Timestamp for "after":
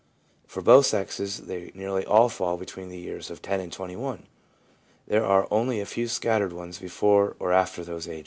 7.53-7.83